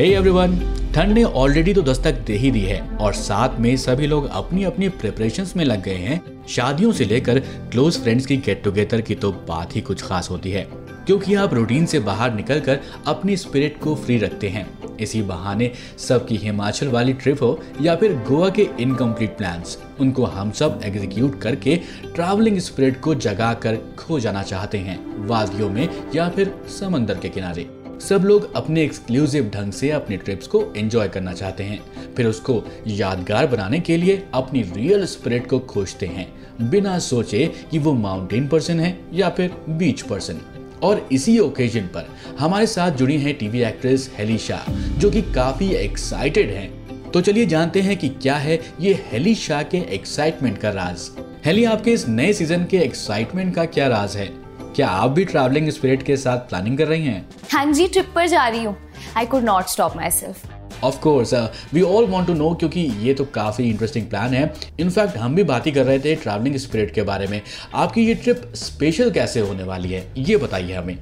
[0.00, 0.54] Hey everyone
[0.94, 4.64] ठंड ने already तो दस्तक दे ही दी है और साथ में सभी लोग अपनी
[4.64, 9.14] अपनी प्रिपरेशंस में लग गए हैं। शादियों से लेकर क्लोज फ्रेंड्स की गेट टुगेदर की
[9.14, 10.62] तो बात ही कुछ खास होती है।
[11.06, 14.66] क्योंकि आप रूटीन से बाहर निकलकर अपनी स्पिरिट को फ्री रखते हैं।
[14.96, 20.50] इसी बहाने सबकी हिमाचल वाली ट्रिप हो या फिर गोवा के इनकम्प्लीट प्लान्स उनको हम
[20.50, 21.76] सब एग्जीक्यूट करके
[22.14, 27.28] ट्रैवलिंग स्पिरिट को जगा कर खो जाना चाहते हैं, वादियों में या फिर समंदर के
[27.28, 31.80] किनारे। सब लोग अपने एक्सक्लूसिव ढंग से अपने ट्रिप्स को एंजॉय करना चाहते हैं।
[32.16, 36.26] फिर उसको यादगार बनाने के लिए अपनी रियल स्पिरिट को खोजते हैं।
[36.70, 40.40] बिना सोचे कि वो माउंटेन पर्सन है या फिर बीच पर्सन
[40.82, 42.08] और इसी ओकेजन पर
[42.38, 47.46] हमारे साथ जुड़ी हैं टीवी एक्ट्रेस हेली शाह जो कि काफ़ी एक्साइटेड हैं। तो चलिए
[47.46, 51.10] जानते हैं कि क्या है ये हेली शाह के एक्साइटमेंट का राज।
[51.44, 54.49] हेली आपके इस नए सीज़न के एक्साइटमेंट का क्या राज है?
[54.76, 57.28] क्या आप भी ट्रैवलिंग स्पिरिट के साथ प्लानिंग कर रही हैं?
[57.52, 58.76] हाँ जी ट्रिप पर जा रही हूँ।
[59.16, 61.32] I could not stop myself of course
[61.74, 65.44] we all want to know क्योंकि ये तो काफ़ी इंटरेस्टिंग प्लान है। इनफैक्ट हम भी
[65.44, 67.40] बात ही कर रहे थे ट्रैवलिंग स्पिरिट के बारे में।
[67.74, 70.06] आपकी ये ट्रिप स्पेशल कैसे होने वाली है?
[70.18, 70.96] ये बताइए हमें।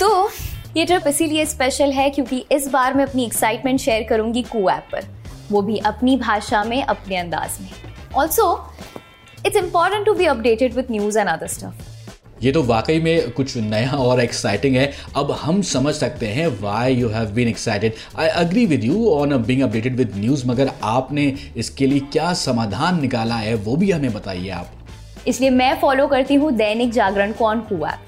[0.00, 0.28] तो
[0.76, 4.88] ये ट्रिप इसीलिए स्पेशल है क्योंकि इस बार मैं अपनी एक्साइटमेंट शेयर करूँगी कू ऐप
[4.92, 5.04] पर।
[5.50, 7.70] वो भी अपनी भाषा में अपने अंदाज में।
[8.14, 8.48] Also
[9.46, 11.85] it's important to be updated with news and other stuff
[12.42, 16.94] ये तो वाकई में कुछ नया और एक्साइटिंग है। अब हम समझ सकते हैं why
[16.94, 21.32] you have been excited I agree with you on being updated with news मगर आपने
[21.56, 24.72] इसके लिए क्या समाधान निकाला है वो भी हमें बताइए आप।
[25.26, 27.98] इसलिए मैं फॉलो करती हूँ दैनिक जागरण कौन हुआ।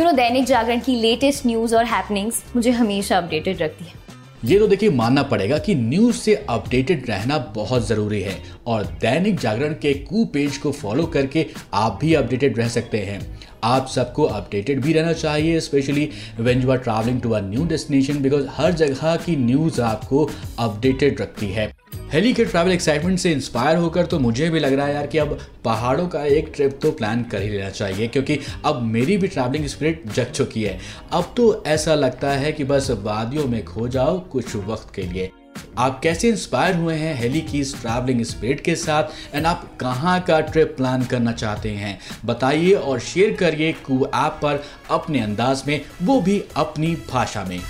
[0.00, 4.02] यू नो दैनिक जागरण की लेटेस्ट न्यूज़ और हैपनिंग्स मुझे हमेशा अपडेटेड रखती है।
[4.44, 9.38] ये तो देखिए मानना पड़ेगा कि न्यूज़ से अपडेटेड रहना बहुत ज़रूरी है और दैनिक
[9.40, 13.20] जागरण के कू पेज को फॉलो करके आप भी अपडेटेड रह सकते हैं।
[13.64, 16.08] आप सबको अपडेटेड भी रहना चाहिए specially
[16.40, 21.20] when you are travelling to a new destination because हर जगह की न्यूज़ आपको अपडेटेड
[21.20, 21.72] रखती है।
[22.12, 25.18] हेली के ट्रैवल एक्साइटमेंट से इंस्पायर होकर तो मुझे भी लग रहा है यार कि
[25.18, 29.28] अब पहाड़ों का एक ट्रिप तो प्लान कर ही लेना चाहिए, क्योंकि अब मेरी भी
[29.28, 30.78] ट्रैवलिंग स्पिरिट जग चुकी है।
[31.12, 35.30] अब तो ऐसा लगता है कि बस वादियों में खो जाओ कुछ वक्त के लिए।
[35.78, 39.04] आप कैसे इंस्पायर हुए हैं हेली की इस ट्रैवलिंग स्पिरिट के साथ?
[39.34, 41.98] एंड आप कहाँ का ट्रिप प्लान करना चाहते हैं?
[42.24, 47.60] बताइए और शेयर करिए कू ऐप पर अपने अंदाज में, वो भी अपनी भाषा में।